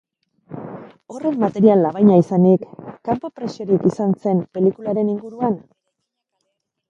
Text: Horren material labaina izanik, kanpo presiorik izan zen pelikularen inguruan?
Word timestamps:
Horren 1.15 1.35
material 1.41 1.83
labaina 1.87 2.15
izanik, 2.21 2.63
kanpo 3.09 3.31
presiorik 3.41 3.85
izan 3.91 4.15
zen 4.23 4.41
pelikularen 4.57 5.11
inguruan? 5.17 5.61